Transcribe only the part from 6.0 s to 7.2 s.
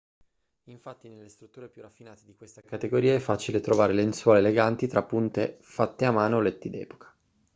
a mano o letti d'epoca